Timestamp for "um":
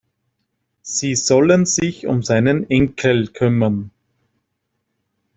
2.07-2.23